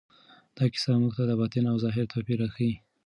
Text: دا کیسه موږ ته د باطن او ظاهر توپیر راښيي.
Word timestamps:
دا 0.57 0.65
کیسه 0.73 0.91
موږ 1.01 1.13
ته 1.17 1.23
د 1.27 1.31
باطن 1.39 1.65
او 1.71 1.77
ظاهر 1.83 2.05
توپیر 2.13 2.37
راښيي. 2.41 2.73